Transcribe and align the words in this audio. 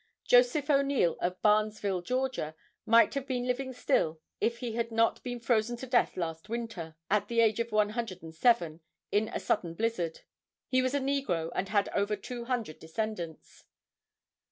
Joseph 0.25 0.67
O'Neal 0.71 1.15
of 1.21 1.39
Barnesville, 1.43 2.01
Georgia, 2.01 2.55
might 2.87 3.13
have 3.13 3.27
been 3.27 3.45
living 3.45 3.71
still 3.71 4.19
if 4.39 4.57
he 4.57 4.73
had 4.73 4.91
not 4.91 5.21
been 5.21 5.39
frozen 5.39 5.77
to 5.77 5.85
death 5.85 6.17
last 6.17 6.49
winter, 6.49 6.95
at 7.11 7.27
the 7.27 7.39
age 7.39 7.59
of 7.59 7.71
107, 7.71 8.79
in 9.11 9.27
a 9.27 9.39
sudden 9.39 9.75
blizzard. 9.75 10.21
He 10.67 10.81
was 10.81 10.95
a 10.95 10.99
negro, 10.99 11.51
and 11.53 11.69
had 11.69 11.87
over 11.89 12.15
200 12.15 12.79
descendants. 12.79 13.65